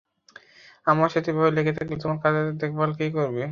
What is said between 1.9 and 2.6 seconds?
তোমার কাজের